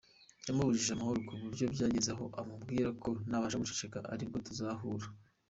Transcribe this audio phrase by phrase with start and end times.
[0.47, 5.05] Yamubujije amahoro ku buryo byageze aho amubwira ko nabasha guceceka, ari bwo tuzahura”.